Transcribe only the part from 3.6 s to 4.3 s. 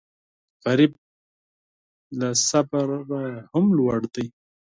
لوړ دی